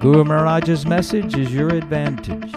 Guru 0.00 0.22
Maharaj's 0.22 0.86
message 0.86 1.36
is 1.36 1.52
your 1.52 1.70
advantage. 1.70 2.52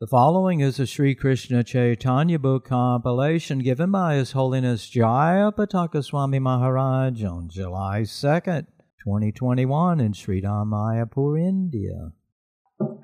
The 0.00 0.06
following 0.06 0.60
is 0.60 0.80
a 0.80 0.86
Sri 0.86 1.14
Krishna 1.14 1.62
Chaitanya 1.62 2.38
book 2.38 2.64
compilation 2.64 3.58
given 3.58 3.90
by 3.90 4.14
His 4.14 4.32
Holiness 4.32 4.88
Jaya 4.88 5.52
Pataka 5.52 6.02
Swami 6.02 6.38
Maharaj 6.38 7.22
on 7.24 7.50
July 7.50 8.04
2nd, 8.04 8.68
2021 9.04 10.00
in 10.00 10.14
Sri 10.14 10.40
Mayapur, 10.40 11.38
India. 11.38 12.12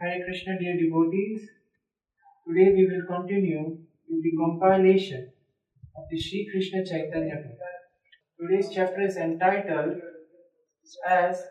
Hare 0.01 0.25
Krishna, 0.25 0.59
dear 0.59 0.79
devotees. 0.83 1.47
Today 2.49 2.73
we 2.75 2.89
will 2.91 3.07
continue 3.07 3.77
with 4.09 4.23
the 4.23 4.33
compilation 4.39 5.31
of 5.95 6.05
the 6.11 6.19
Sri 6.19 6.49
Krishna 6.51 6.87
Chaitanya 6.87 7.35
book. 7.35 7.59
Today's 8.41 8.71
chapter 8.75 9.03
is 9.03 9.19
entitled 9.19 9.97
as 11.07 11.43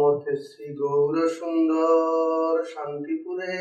মতে 0.00 0.32
শ্রী 0.46 0.66
গৌর 0.80 1.14
সুন্দর 1.38 2.52
শান্তিপুরে 2.72 3.56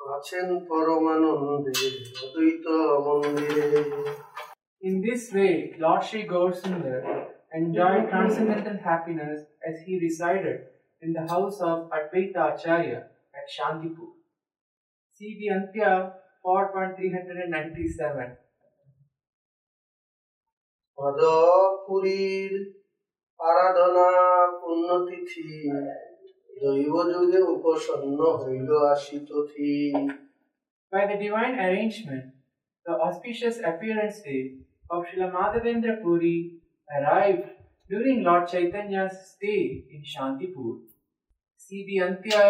আছেন 0.00 0.48
পরমানন্দে 0.68 1.74
অদ্বৈত 2.22 2.66
মন্দিরে 3.06 3.82
In 4.82 4.94
this 5.02 5.22
way, 5.32 5.54
Lord 5.76 6.02
Sri 6.04 6.20
Gaurasundar 6.24 7.00
enjoyed 7.52 8.04
transcendental 8.08 8.76
happiness 8.80 9.40
as 9.60 9.76
he 9.84 9.92
resided 9.98 10.58
in 11.02 11.12
the 11.12 11.24
house 11.24 11.58
of 11.60 11.76
Advaita 11.90 12.40
Acharya 12.48 13.00
at 13.34 13.46
Shantipur. 13.48 14.10
See 15.20 15.32
the 15.38 15.48
Antya 15.48 15.90
4.397. 16.42 18.36
পদপুরীর 20.98 22.52
আরাধনা 23.39 24.07
পুণ্যতিথি 24.59 25.47
দৈব 26.61 26.95
যুগে 27.11 27.41
উপসন্ন 27.55 28.19
হইল 28.41 28.69
আসিতথি 28.93 29.73
By 30.93 31.03
the 31.11 31.17
divine 31.17 31.55
arrangement, 31.65 32.25
the 32.85 32.93
auspicious 33.05 33.57
appearance 33.69 34.17
day 34.21 34.43
of 34.89 34.99
Srila 35.07 35.27
Madhavendra 35.35 35.93
Puri 36.01 36.37
arrived 36.89 37.47
during 37.89 38.17
Lord 38.23 38.43
Chaitanya's 38.47 39.15
stay 39.31 39.61
in 39.93 40.01
Shantipur. 40.03 40.73
The 41.61 41.97
Antya 41.99 42.43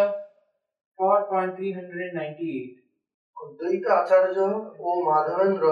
4.398. 1.00 2.84
অদ্বৈত 3.38 3.86
আচার্য 4.00 4.38
ও 4.80 4.90
মাধবেন্দ্র 5.08 5.64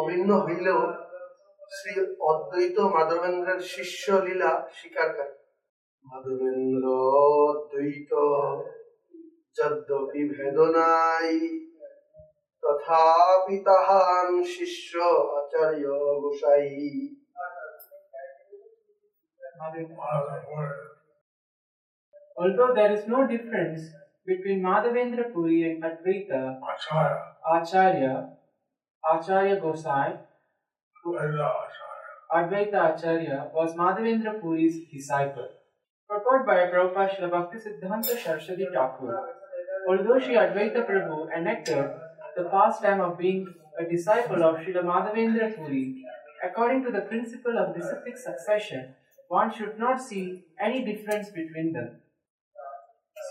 অভিন্ন 0.00 0.30
হইলেও 0.44 0.80
শ্রী 1.70 1.92
অদ্বৈত 2.30 2.76
মাধবেন্দ্রের 2.94 3.60
শিষ্য 3.74 4.04
লীলা 4.24 4.52
স্বীকার 4.78 5.08
করে 5.16 5.34
মাধবেন্দ্র 6.04 6.84
অদ্বৈত 7.42 8.12
যদ্যপি 9.56 10.22
ভেদ 10.34 10.58
নাই 10.76 11.30
তথাপি 12.62 13.56
তাহান 13.66 14.28
শিষ্য 14.54 14.90
আচার্য 15.38 15.84
গোসাই 16.22 16.68
Although 22.36 22.72
there 22.74 22.92
is 22.92 23.06
no 23.06 23.26
difference 23.26 23.80
between 24.26 24.62
Madhavendra 24.62 25.32
Puri 25.32 25.58
and 25.64 25.82
Advaita, 25.82 26.58
Acharya, 27.46 28.14
Acharya 29.04 29.56
Gosai, 29.58 30.18
Advaita 32.33 32.95
Acharya 32.95 33.49
was 33.53 33.75
Madhavendra 33.75 34.39
Puri's 34.39 34.75
disciple. 34.91 35.49
Purport 36.07 36.45
by 36.45 36.67
Prabhupada 36.71 37.09
Srila 37.15 37.31
Bhakti 37.31 37.57
Siddhanta 37.57 38.15
Saraswati 38.23 38.67
Thakur. 38.73 39.13
Although 39.89 40.19
Sri 40.19 40.35
Advaita 40.35 40.85
Prabhu 40.87 41.27
enacted 41.35 41.89
the 42.37 42.43
pastime 42.45 43.01
of 43.01 43.17
being 43.17 43.47
a 43.79 43.83
disciple 43.89 44.43
of 44.43 44.57
Srila 44.57 44.83
Madhavendra 44.83 45.55
Puri, 45.55 46.03
according 46.43 46.83
to 46.83 46.91
the 46.91 47.01
principle 47.01 47.57
of 47.57 47.75
disciplic 47.75 48.17
succession, 48.17 48.93
one 49.27 49.51
should 49.53 49.79
not 49.79 50.01
see 50.01 50.43
any 50.59 50.85
difference 50.85 51.29
between 51.29 51.73
them. 51.73 52.01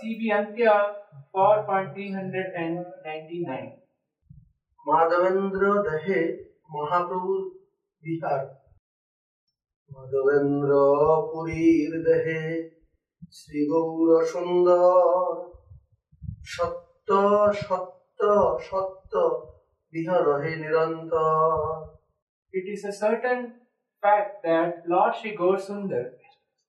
CB 0.03 0.31
Antya 0.39 0.75
4.399 1.35 3.77
Madhavendra 4.89 5.63
দেহে 5.87 6.21
মহাপ্রভুর 6.75 7.43
বিহার 8.06 8.44
মাধবেন্দ্র 9.92 10.72
পুরীর 11.32 11.92
দেহে 12.06 12.44
শ্রী 13.34 13.62
গৌর 13.70 14.10
সুন্দর 14.34 15.30
সত্য 16.48 17.10
সত্য 17.62 18.20
সত্য 18.70 19.14
বিহার 19.94 20.26
হে 20.44 20.52
নিরন্তর 20.64 21.56
It 22.54 22.66
is 22.70 22.82
a 22.86 22.94
certain 22.96 23.42
fact 24.04 24.32
that 24.44 24.72
Lord 24.88 25.14
Sri 25.18 25.32
Gaurasundar 25.36 26.06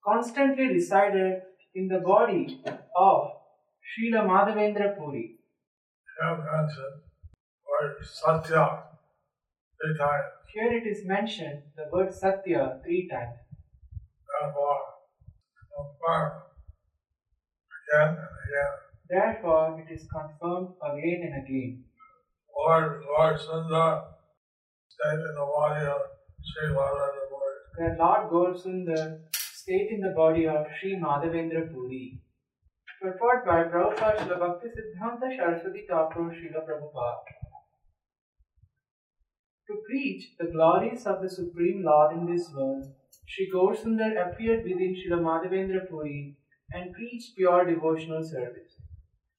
constantly 0.05 0.65
resided 0.69 1.33
in 1.75 1.85
the 1.87 2.01
body 2.01 2.43
of 3.07 3.17
Srila 3.85 4.21
Madhavendra 4.29 4.87
Puri. 4.97 5.25
have 6.07 6.39
mentioned 6.41 6.97
word 7.67 7.95
Satya. 8.11 8.63
Here 10.53 10.73
it 10.73 10.87
is 10.87 11.05
mentioned 11.05 11.61
the 11.75 11.85
word 11.91 12.13
Satya 12.13 12.79
three 12.83 13.07
times. 13.11 13.37
Therefore, 14.27 14.79
confirm 15.75 16.31
again. 17.93 18.17
Therefore, 19.09 19.79
it 19.79 19.93
is 19.93 20.07
confirmed 20.11 20.73
again 20.81 21.21
and 21.23 21.43
again. 21.43 21.83
Lord, 22.57 23.03
Lord 23.05 23.39
Sundar 23.39 24.03
stayed 24.89 25.19
in 25.19 25.35
the 25.35 25.45
body 25.45 25.85
of 25.85 26.01
Sri 26.43 26.69
Madhavendra 26.73 27.29
Puri. 27.29 27.57
That 27.77 27.97
Lord 27.99 28.31
Gaurasundar 28.31 29.19
stayed 29.31 29.91
in 29.91 30.01
the 30.01 30.13
body 30.15 30.47
of 30.47 30.65
Sri 30.79 30.95
Madhavendra 30.95 31.71
Puri. 31.71 32.19
Purport 32.99 33.45
by 33.45 33.63
Prabhupada 33.65 34.17
Srila 34.17 34.39
Bhakti 34.39 34.69
Siddhanta 34.69 35.37
Saraswati 35.37 35.85
Thakur 35.87 36.33
Srila 36.33 36.65
Prabhupada. 36.67 37.36
To 39.67 39.75
preach 39.85 40.29
the 40.39 40.45
glories 40.45 41.05
of 41.05 41.21
the 41.21 41.29
Supreme 41.29 41.83
Lord 41.83 42.15
in 42.15 42.25
this 42.25 42.49
world, 42.55 42.85
Sri 43.25 43.51
Gaurasundar 43.53 44.11
appeared 44.25 44.63
within 44.63 44.95
Srila 44.95 45.21
Madhavendra 45.21 45.89
Puri 45.89 46.37
and 46.71 46.93
preached 46.93 47.35
pure 47.35 47.65
devotional 47.65 48.23
service. 48.23 48.77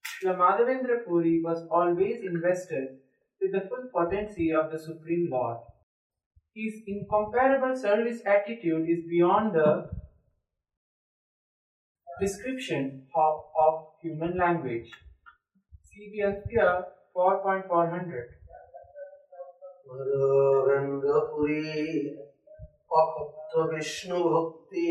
Srila 0.04 0.36
Madhavendra 0.36 1.04
Puri 1.06 1.40
was 1.42 1.66
always 1.70 2.18
invested 2.22 2.98
with 3.40 3.52
the 3.52 3.68
full 3.68 3.88
potency 3.94 4.52
of 4.52 4.70
the 4.70 4.78
Supreme 4.78 5.28
Lord. 5.30 5.58
His 6.54 6.74
incomparable 6.86 7.74
service 7.74 8.20
attitude 8.26 8.86
is 8.86 9.08
beyond 9.08 9.54
the 9.54 9.88
description 12.20 13.06
of, 13.14 13.44
of 13.58 13.86
human 14.02 14.36
language. 14.36 14.90
Antya 15.98 16.84
4.400. 17.16 18.37
Madhavendra 19.88 21.08
Puri 21.30 21.66
অকথ্য 22.90 23.52
বিষ্ণু 23.70 24.18
ভক্তি 24.28 24.88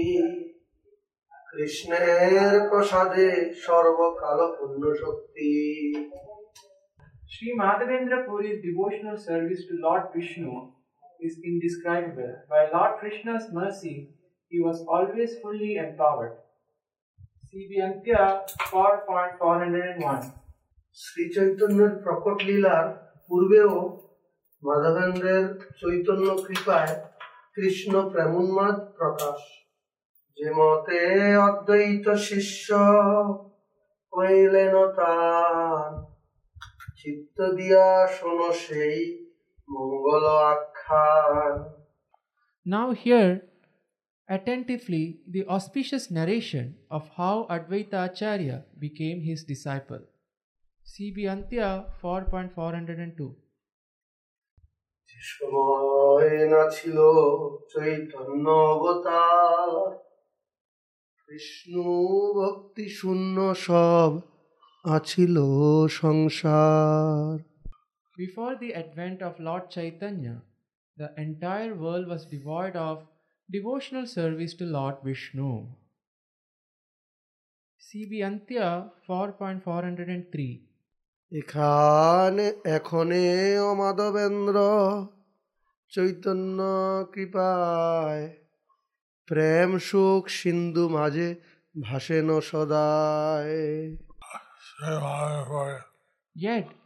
কৃষ্ণের 1.50 2.54
প্রসাদে 2.70 3.30
সর্বকাল 3.66 4.40
পূর্ণ 4.58 4.84
শক্তি 5.02 5.52
Sri 7.32 7.50
Madhavendra 7.56 8.20
Puri's 8.26 8.60
devotional 8.62 9.18
service 9.20 9.62
to 9.68 9.74
Lord 9.86 10.04
Vishnu 10.14 10.52
is 11.20 11.34
indescribable. 11.42 12.34
By 12.52 12.62
Lord 12.74 12.94
Krishna's 13.00 13.46
mercy, 13.52 13.96
he 14.52 14.58
was 14.60 14.78
always 14.88 15.32
fully 15.42 15.72
empowered. 15.78 16.36
CB 17.48 17.72
Antya 17.88 18.22
4.401 18.72 20.24
Shri 20.98 21.24
চৈতন্যের 21.36 21.92
প্রকট 22.04 22.38
লীলার 22.48 22.86
পূর্বেও 23.30 23.72
মাধবেন্দ্রের 24.64 25.46
চৈতন্য 25.80 26.28
কৃপায় 26.46 26.94
কৃষ্ণ 27.56 27.94
প্রেমোন্মাদ 28.12 28.78
প্রকাশ 28.98 29.40
যে 30.38 30.50
মতে 30.58 31.02
অদ্বৈত 31.48 32.06
শিষ্য 32.30 32.68
হইলেন 34.14 34.76
তান 34.98 35.92
চিত্ত 37.00 37.38
দিয়া 37.58 37.88
শোন 38.16 38.40
সেই 38.64 39.00
মঙ্গল 39.70 40.26
আখ্যান 40.52 41.56
Now, 42.66 42.88
hear 43.04 43.28
attentively 44.30 45.06
the 45.36 45.44
auspicious 45.48 46.06
narration 46.12 46.66
of 46.92 47.04
how 47.18 47.36
Advaita 47.50 48.00
Acharya 48.08 48.58
became 48.78 49.20
his 49.22 49.40
disciple. 49.46 50.04
CB 50.86 51.18
Antya 51.34 51.70
4.402 52.02 53.47
সময় 55.32 56.32
না 56.54 56.62
ছিল 56.76 56.98
চৈতন্য 57.72 58.46
অবতার 58.72 59.72
বিষ্ণু 61.30 61.88
ভক্তি 62.40 62.86
শূন্য 62.98 63.38
সব 63.68 64.12
আছিল 64.86 65.36
সংসার 66.00 67.38
Before 68.18 68.56
the 68.64 68.72
advent 68.74 69.20
of 69.22 69.34
Lord 69.40 69.66
Chaitanya, 69.70 70.36
the 70.98 71.10
entire 71.18 71.74
world 71.76 72.06
was 72.08 72.22
devoid 72.26 72.76
of 72.90 72.96
devotional 73.50 74.06
service 74.08 74.54
to 74.60 74.66
Lord 74.78 74.96
Vishnu. 75.04 75.52
CB 77.82 78.12
Antya 78.30 78.68
4.403 79.08 80.62
এখান 81.32 82.36
এখনে 82.78 83.26
ও 83.58 83.70
মাধবেন্দ্র 83.76 84.58
চৈতন্য 85.92 86.60
কৃপায়। 87.14 88.24
প্রেম, 89.28 89.70
সুখ, 89.80 90.24
সিন্ধু 90.30 90.86
মাঝে 90.90 91.30
ভাসে 91.76 92.20
ন 92.22 92.30
সদায় 92.50 93.58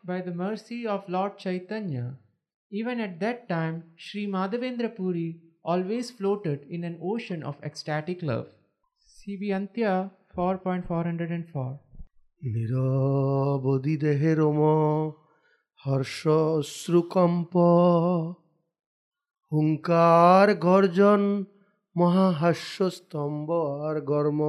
by 0.07 0.19
the 0.21 0.33
mercy 0.33 0.77
of 0.87 1.01
Lord 1.09 1.33
Chaitanya 1.43 1.95
even 2.71 2.97
at 2.99 3.13
that 3.19 3.39
time 3.47 3.73
Shri 3.99 4.21
Madhavendra 4.27 4.85
Puri 4.97 5.29
always 5.63 6.07
floated 6.17 6.59
in 6.69 6.81
an 6.81 6.95
ocean 7.11 7.39
of 7.43 7.55
ecstatic 7.63 8.19
love 8.23 8.43
CB 9.09 9.49
Antya 9.53 9.91
four 10.33 10.53
point 10.63 10.83
four 10.89 11.01
hundred 11.05 11.31
and 11.33 11.47
four 11.53 11.71
নিরবধি 12.42 13.94
দেহে 14.02 14.32
Rome 14.38 14.60
Harsh 15.80 16.20
অশ্রুকম্প 16.60 17.52
হুঙ্কার 19.52 20.48
গর্জন 20.66 21.22
মহাহাস্য 21.96 22.76
স্তম্ভ 22.96 23.48
আর 23.86 23.96
গর্ম 24.10 24.40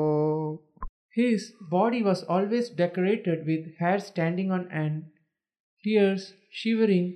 His 1.18 1.42
body 1.72 2.02
was 2.04 2.20
always 2.26 2.66
decorated 2.82 3.40
with 3.50 3.64
hair 3.80 4.00
standing 4.10 4.50
on 4.52 4.64
end, 4.72 4.98
tears, 5.84 6.24
shivering, 6.52 7.08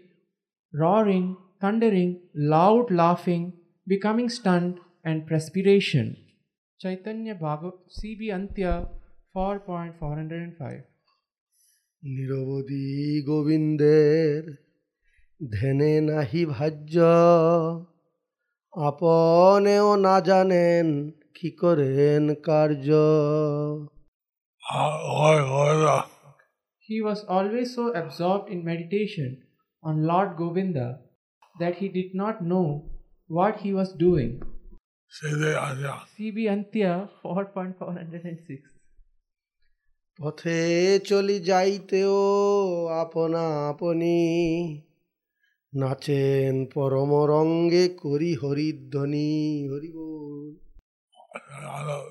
roaring, 0.73 1.27
thundering, 1.61 2.11
loud 2.53 2.87
laughing, 2.91 3.43
becoming 3.87 4.29
stunned, 4.29 4.75
and 5.05 5.27
perspiration. 5.27 6.07
Chaitanya 6.79 7.35
Bhagavat 7.35 7.75
CB 7.97 8.21
Antya 8.37 8.73
4.405 9.35 10.91
নিরবধি 12.03 12.87
গোবিন্দের 13.29 14.41
ধ্যানে 15.41 15.93
নাহি 16.09 16.43
ভাজ্য 16.53 16.95
আপনেও 18.89 19.89
না 20.05 20.15
জানেন 20.29 20.85
কি 21.37 21.49
করেন 21.61 22.23
কার্য 22.47 22.87
Lord 25.19 25.41
Govinda 25.51 25.97
He 26.87 26.97
was 27.07 27.19
always 27.35 27.69
so 27.77 27.85
absorbed 28.01 28.47
in 28.53 28.59
meditation 28.71 29.29
on 29.83 29.93
Lord 30.11 30.29
Govinda 30.41 30.87
that 31.61 31.73
he 31.79 31.87
did 31.89 32.11
not 32.21 32.35
know 32.51 32.67
what 33.29 33.53
he 33.63 33.71
was 33.79 33.89
doing. 34.05 34.31
Siddhi 35.11 35.51
Anja 35.67 35.93
CB 36.13 36.37
Antya 36.55 36.93
4.406 37.23 38.74
পথে 40.19 40.59
চলি 41.09 41.37
যাইতেও 41.49 42.17
আপনা 43.01 43.43
আপনি 43.71 44.17
নাচেন 45.73 46.55
পরম 46.73 47.11
রঙ্গে 47.33 47.85
করি 48.03 48.31
হরিধ্বনি 48.41 49.31
হরি 49.71 49.91
বল 49.97 50.41
I 51.77 51.79
know 51.87 52.03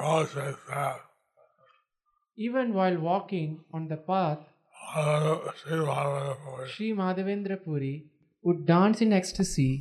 Rose 0.00 0.30
says 0.34 0.58
that 0.70 0.98
Even 2.38 2.66
while 2.72 2.98
walking 3.10 3.50
on 3.76 3.82
the 3.88 3.98
path, 4.10 4.42
Sri 5.58 5.76
Madhavendra 5.90 6.68
Sri 6.72 6.88
Madhavendra 6.92 7.56
Puri 7.64 7.94
would 8.44 8.60
dance 8.66 8.98
in 9.02 9.12
ecstasy 9.12 9.72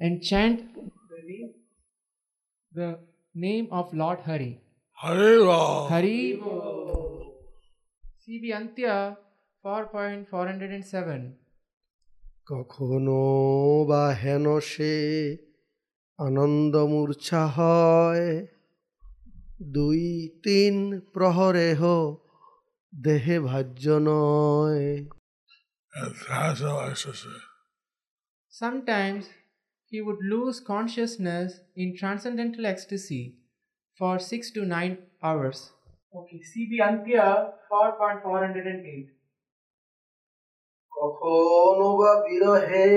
and 0.00 0.22
chant 0.22 0.58
the 1.12 1.20
name, 1.30 1.50
the 2.72 2.98
name 3.34 3.68
of 3.70 3.94
Lord 3.94 4.20
Hari. 4.20 4.52
Hare 5.03 5.31
Hari 5.91 6.19
CB 8.23 8.49
Antya 8.59 8.95
four 9.63 9.81
point 9.93 10.21
four 10.31 10.43
hundred 10.49 10.71
and 10.73 10.87
seven 10.93 11.21
কখনো 12.47 13.21
বা 13.89 14.03
হেন 14.21 14.45
সে 14.71 14.95
আনন্দ 16.19 16.75
মূর্ছা 16.91 17.41
হয় 17.57 18.27
দুই 19.75 20.03
তিন 20.45 20.75
প্রহরেহ 21.13 21.81
দেহে 22.93 23.37
ভাজ্য 23.49 23.85
নয় 24.07 24.83
Sometimes 28.53 29.23
he 29.91 29.97
would 30.05 30.21
lose 30.33 30.57
consciousness 30.73 31.49
in 31.75 31.87
transcendental 31.99 32.63
ecstasy. 32.65 33.23
for 34.02 34.18
6 34.18 34.50
to 34.52 34.64
9 34.64 34.98
hours. 35.22 35.72
Okay, 36.14 36.40
CB 36.40 36.72
Antya 36.80 37.26
4.408 37.68 39.18
কখনো 40.92 41.88
বা 42.00 42.12
বিরহে 42.26 42.88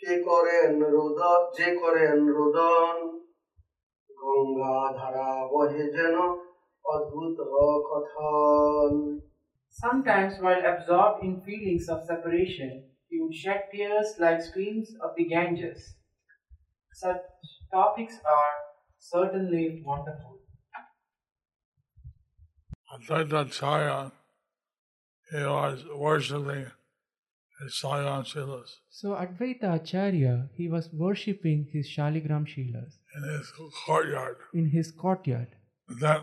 কে 0.00 0.12
করেন 0.28 0.72
রোদ 0.94 1.20
যে 1.56 1.68
করেন 1.82 2.18
রোদন 2.36 2.96
গঙ্গা 4.20 4.78
ধারা 4.98 5.30
বহে 5.52 5.84
যেন 5.96 6.16
অদ্ভুত 6.84 7.36
কথন 7.90 8.92
Sometimes, 9.84 10.34
while 10.44 10.64
absorbed 10.72 11.18
in 11.26 11.32
feelings 11.46 11.86
of 11.88 11.98
separation, 12.10 12.70
he 13.08 13.16
would 13.20 13.36
shed 13.42 13.62
tears 13.72 14.08
like 14.22 14.40
streams 14.40 14.88
of 15.04 15.10
the 15.16 15.26
Ganges. 15.32 15.80
Such 17.02 17.22
topics 17.72 18.16
are 18.36 18.54
certainly 18.99 19.81
wonderful. 19.85 20.37
Advaitacharya, 22.93 24.11
he 25.31 25.37
was 25.43 25.83
worshipping 25.95 26.65
his 27.61 27.73
Shaligram 27.73 28.25
Shilas 28.25 28.69
So, 28.89 29.09
Advaita 29.09 29.75
Acharya, 29.75 30.49
he 30.55 30.67
was 30.69 30.89
worshipping 30.93 31.67
his 31.71 31.87
Shaligram 31.87 32.45
Shilas 32.47 32.93
in 33.15 33.23
his 33.37 33.51
courtyard. 33.85 34.37
in 34.53 34.69
his 34.69 34.91
courtyard. 34.91 35.47
Then 35.87 36.21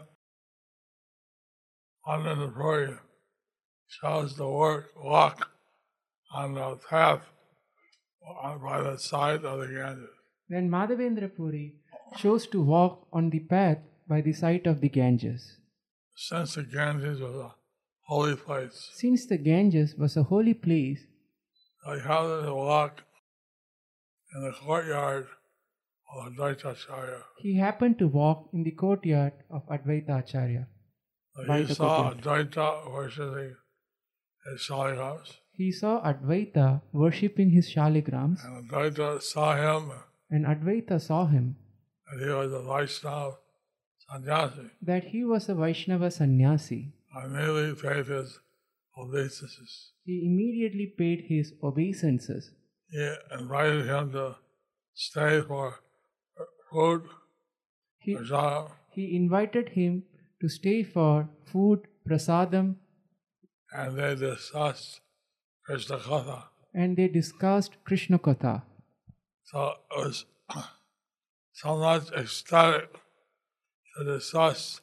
under 2.07 2.35
the 2.35 2.49
Puri 2.49 2.95
chose 4.01 4.35
to 4.35 4.47
work, 4.49 4.91
walk 4.97 5.51
on 6.35 6.55
the 6.55 6.77
path 6.89 7.23
by 8.63 8.81
the 8.83 8.97
side 8.97 9.45
of 9.45 9.61
the 9.61 9.67
Ganges. 9.69 10.09
Then 10.49 10.69
Madhavendra 10.71 11.35
Puri 11.37 11.75
chose 12.17 12.47
to 12.49 12.63
walk 12.63 13.07
on 13.13 13.31
the 13.31 13.41
path 13.41 13.79
by 14.09 14.21
the 14.21 14.33
side 14.33 14.67
of 14.67 14.81
the 14.81 14.89
Ganges. 14.89 15.59
Since 16.15 16.55
the 16.55 16.63
Ganges 16.63 17.21
was 17.21 17.35
a 17.37 17.55
holy 18.07 18.37
place, 18.37 18.91
Since 18.95 19.27
the 19.27 19.37
Ganges 19.39 19.95
was 19.97 20.17
a 20.17 20.23
holy 20.23 20.55
place, 20.55 21.01
I 21.87 21.95
had 21.99 22.23
to 22.47 22.55
walk 22.55 23.03
in 24.35 24.43
the 24.45 24.53
courtyard 24.53 25.27
of 26.15 26.33
Advaitacharya. 26.33 27.23
he 27.39 27.57
happened 27.57 27.99
to 27.99 28.07
walk 28.07 28.49
in 28.53 28.63
the 28.65 28.71
courtyard 28.71 29.33
of 29.51 29.67
Advaita 29.69 30.19
Acharya. 30.21 30.67
By 31.47 31.59
he 31.59 31.65
the 31.65 31.75
saw 31.75 32.13
courtyard. 32.13 32.51
Advaita 32.53 32.93
worshiping 32.93 33.55
his 34.51 34.61
shaligrams. 34.69 35.33
he 35.53 35.71
saw 35.73 36.01
Advaita 36.13 36.81
worshipping 36.93 37.51
his 37.51 37.69
shaligrams, 37.75 38.45
And 38.45 38.71
Advaita 38.71 39.21
saw 39.23 39.57
him, 39.57 39.91
and 40.31 40.47
Advaita 40.47 41.01
saw 41.01 41.27
him 41.27 41.57
and 42.09 42.21
he 42.23 42.29
was 42.29 42.53
a 42.53 42.63
Vaishnava 42.63 43.37
sannyasi. 44.09 44.71
that 44.83 45.05
he 45.05 45.25
was 45.25 45.49
a 45.49 45.55
Vaishnava 45.55 46.11
sannyasi. 46.11 46.93
I 47.15 47.27
paid 47.75 48.07
his 48.07 48.39
obeisances. 48.99 49.93
He 50.05 50.25
immediately 50.27 50.87
paid 50.99 51.25
his 51.29 51.53
obeisances. 51.63 52.51
He 52.91 53.15
invited 53.39 53.87
him 53.87 54.13
to 54.13 54.37
stay 54.95 55.41
for 55.41 55.81
food, 56.71 57.03
He, 57.99 58.15
prasadam, 58.17 58.71
he 58.93 59.17
invited 59.17 59.71
him 59.71 60.05
to 60.41 60.49
stay 60.49 60.83
for 60.85 61.29
food, 61.53 61.81
prasadam, 62.09 62.77
and 63.73 63.99
they 63.99 64.15
discussed 64.15 65.01
Krishna 65.65 65.99
Katha. 65.99 66.45
and 66.75 66.97
they 66.97 67.09
discussed 67.09 67.73
Krishna 67.85 68.19
Katha. 68.19 68.63
So 69.45 69.71
it 69.91 69.99
was 70.05 70.25
so 71.63 71.75
much 71.75 72.11
ecstatic 72.13 72.91
to 73.97 74.05
discuss 74.05 74.83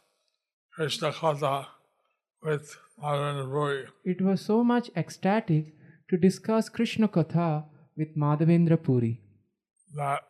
Krishna 0.75 1.11
Katha 1.11 1.67
with 2.41 2.77
Madhavendra 2.99 3.45
Puri. 3.51 3.85
It 4.03 4.21
was 4.21 4.41
so 4.41 4.63
much 4.63 4.89
ecstatic 4.95 5.75
to 6.09 6.17
discuss 6.17 6.69
Krishna 6.69 7.07
Katha 7.07 7.65
with 7.95 8.17
Madhavendra 8.17 8.81
Puri 8.81 9.21
that 9.95 10.23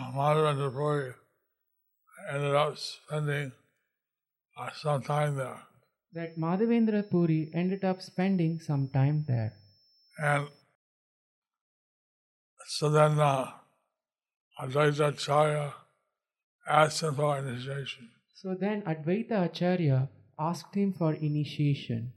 Madhavendra 0.00 0.72
Puri 0.72 1.14
ended 2.32 2.54
up 2.54 2.78
spending 2.78 3.50
uh, 4.56 4.70
some 4.80 5.02
time 5.02 5.34
there. 5.34 5.62
that 6.12 6.38
Madhavendra 6.38 7.10
Puri 7.10 7.50
ended 7.52 7.84
up 7.84 8.00
spending 8.02 8.60
some 8.60 8.88
time 8.88 9.24
there. 9.26 9.52
And 10.22 10.46
so 12.68 12.88
then 12.88 13.18
uh, 13.18 13.50
Advaita 14.62 15.08
Acharya 15.08 15.74
asked 16.68 17.02
him 17.02 17.14
for 17.14 17.38
initiation. 17.38 18.08
So 18.34 18.54
then 18.54 18.82
Advaita 18.82 19.44
Acharya 19.46 20.08
asked 20.38 20.74
him 20.74 20.92
for 20.92 21.14
initiation. 21.14 22.12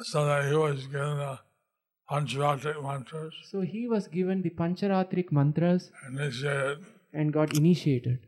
So 0.00 0.24
that 0.26 0.48
he 0.48 0.54
was 0.56 0.86
given 0.86 1.18
the 1.18 1.38
Pancharatric 2.10 2.82
mantras, 2.82 3.34
So 3.50 3.60
he 3.62 3.86
was 3.88 4.06
given 4.08 4.42
the 4.42 4.50
Pancharatric 4.50 5.32
mantras 5.32 5.90
initiated, 6.08 6.78
and 7.12 7.32
got 7.32 7.56
initiated. 7.56 8.20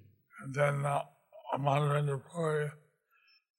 and 0.42 0.54
then 0.54 0.84
uh, 0.84 1.02
Madhavendra 1.58 2.20
Puri 2.32 2.70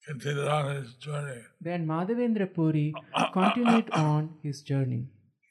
continued 0.06 0.48
on 0.48 0.76
his 0.76 0.94
journey 0.94 1.40
Then 1.60 1.86
Madhavendra 1.86 2.52
Puri 2.54 2.92
continued 3.32 3.90
on 4.04 4.34
his 4.42 4.62
journey 4.62 5.06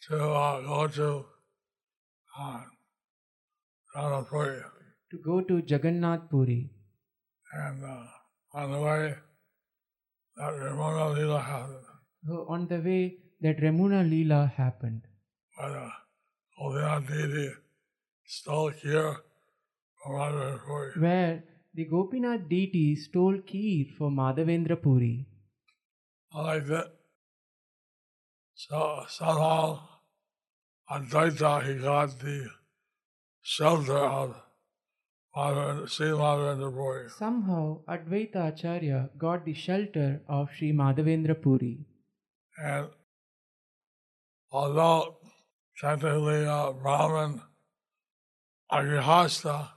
to 0.07 0.17
uh, 0.21 0.61
go 0.61 0.87
to 0.87 1.25
uh, 2.39 2.61
Ranapuri. 3.95 4.63
To 5.11 5.17
go 5.17 5.41
to 5.41 5.61
Jagannath 5.67 6.29
Puri. 6.29 6.69
And 7.53 7.83
uh, 7.83 8.05
on 8.53 8.71
the 8.71 8.79
way, 8.81 9.15
that 10.37 10.53
Remuna 10.53 11.13
Lila 11.15 11.39
happened, 11.41 11.85
So 12.25 12.45
on 12.47 12.67
the 12.67 12.79
way, 12.79 13.17
that 13.41 13.57
Remuna 13.57 14.07
Leela 14.09 14.51
happened, 14.53 15.01
where 15.57 15.91
the 16.57 16.65
Govindanath 16.65 17.07
deity 17.07 17.49
stole 18.25 18.71
Kheer 18.71 19.15
from 20.03 20.13
Madhavendra 20.13 20.59
Puri. 20.65 21.01
where 21.01 21.43
the 21.73 21.85
Gopinath 21.85 22.49
deity 22.49 22.95
stole 22.95 23.37
Kheer 23.39 23.87
for 23.97 24.09
Madhavendra 24.09 24.81
Puri. 24.81 25.27
I 26.33 26.41
like 26.41 26.65
that. 26.67 26.93
So 28.53 29.03
somehow 29.09 29.79
Advaita 30.89 31.63
he 31.65 31.81
got 31.81 32.19
the 32.19 32.49
shelter 33.41 33.97
of 33.97 34.29
Madhavendra, 34.29 34.35
Sri 34.35 34.37
Madhavendra 34.37 34.39
Puri. 34.39 34.47
Somehow, 37.17 37.79
Advaita 37.87 38.53
Acharya 38.53 39.09
got 39.17 39.45
the 39.45 39.53
shelter 39.53 40.21
of 40.27 40.49
Sri 40.53 40.73
Madhavendra 40.73 41.41
Puri. 41.41 41.85
And 42.61 42.89
although 44.51 45.17
technically 45.79 46.45
uh, 46.45 46.71
Brahman 46.73 47.41
a 48.69 48.77
Grihastha 48.77 49.69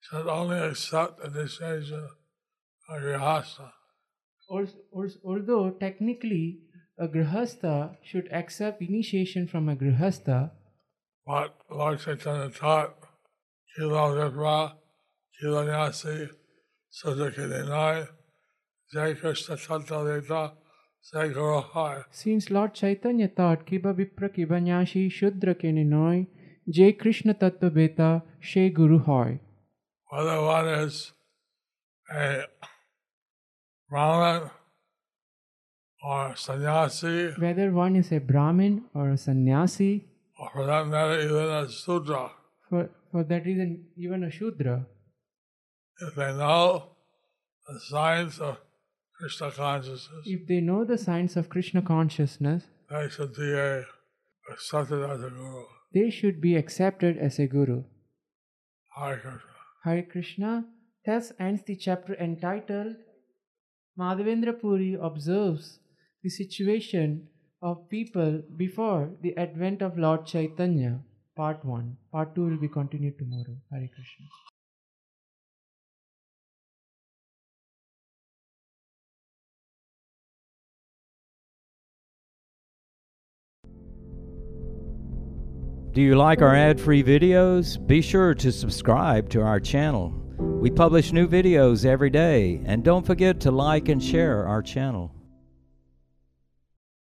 should 0.00 0.26
only 0.26 0.58
accept 0.58 1.22
the 1.22 1.28
decision 1.28 2.08
of 2.88 2.96
a 2.96 3.00
Grihastha, 3.00 3.72
although 5.24 5.70
technically 5.70 6.60
a 6.98 7.06
Grihastha 7.08 7.96
should 8.02 8.28
accept 8.32 8.80
initiation 8.80 9.46
from 9.46 9.68
a 9.68 9.76
Grihastha, 9.76 10.50
but 11.26 11.54
Lord 11.70 12.00
Chaitanya 12.00 12.50
taught 12.50 13.07
Since 22.10 22.50
Lord 22.50 22.74
Chaitanya 22.74 23.28
taught 23.28 23.66
Kiba 23.66 23.94
Vipra 23.94 24.28
Kiba 24.34 24.60
Nyashi 24.60 25.08
Shudra 25.08 25.54
Keninoi, 25.54 26.26
Jai 26.68 26.92
Krishna 26.92 27.34
Tattva 27.34 27.72
Beta, 27.72 28.22
She 28.40 28.68
Guru 28.70 28.98
Hoy. 28.98 29.38
Whether 30.10 30.42
one 30.42 30.68
is 30.68 31.12
a 32.12 32.42
Brahmin 33.88 34.50
or 36.02 36.34
sannyasi, 36.34 37.32
Whether 37.38 37.70
one 37.70 37.94
is 37.96 38.10
a 38.10 38.18
Brahmin 38.18 38.84
or 38.94 39.10
a 39.10 39.16
sannyasi, 39.16 40.06
or 40.38 40.50
for 40.52 40.66
that 40.66 40.88
matter, 40.88 41.20
even 41.20 41.36
a 41.36 41.68
Sudra, 41.68 42.32
for, 42.68 42.90
for 43.10 43.24
that 43.24 43.44
reason, 43.44 43.86
even 43.96 44.24
a 44.24 44.30
Shudra, 44.30 44.86
if 46.00 46.14
they 46.14 46.32
know 46.32 46.90
the 47.68 47.80
science 47.80 48.38
of 48.38 48.58
Krishna 49.18 49.50
consciousness, 49.50 50.22
if 50.24 50.46
they 50.46 50.60
know 50.60 50.84
the 50.84 50.98
science 50.98 51.36
of 51.36 51.48
Krishna 51.48 51.82
consciousness, 51.82 52.64
they 52.90 53.08
should 53.08 53.34
be 53.34 53.52
a, 53.52 53.84
accepted 54.52 55.02
as 55.10 55.22
a 55.22 55.30
guru. 55.30 55.62
they 55.94 56.10
should 56.10 56.40
be 56.40 56.56
accepted 56.56 57.18
as 57.18 57.38
a 57.38 57.46
Guru. 57.46 57.82
Hare 58.96 59.18
Krishna. 59.18 59.40
Hare 59.84 60.02
Krishna. 60.02 60.64
Thus 61.06 61.32
ends 61.38 61.62
the 61.66 61.76
chapter 61.76 62.14
entitled 62.14 62.96
Madhavendra 63.98 64.52
Puri 64.60 64.96
observes 65.00 65.80
the 66.22 66.30
situation 66.30 67.28
of 67.60 67.88
people 67.88 68.42
before 68.56 69.10
the 69.22 69.36
advent 69.36 69.82
of 69.82 69.98
Lord 69.98 70.26
Chaitanya. 70.26 71.00
Part 71.38 71.64
1. 71.64 71.96
Part 72.10 72.34
2 72.34 72.46
will 72.46 72.56
be 72.56 72.66
continued 72.66 73.16
tomorrow. 73.16 73.56
Hare 73.70 73.88
Krishna. 73.94 74.26
Do 85.92 86.02
you 86.02 86.16
like 86.16 86.42
our 86.42 86.56
ad 86.56 86.80
free 86.80 87.04
videos? 87.04 87.78
Be 87.86 88.02
sure 88.02 88.34
to 88.34 88.50
subscribe 88.50 89.28
to 89.30 89.40
our 89.40 89.60
channel. 89.60 90.12
We 90.38 90.72
publish 90.72 91.12
new 91.12 91.28
videos 91.28 91.84
every 91.84 92.10
day, 92.10 92.60
and 92.64 92.82
don't 92.82 93.06
forget 93.06 93.38
to 93.42 93.52
like 93.52 93.88
and 93.88 94.02
share 94.02 94.44
our 94.44 94.60
channel. 94.60 95.14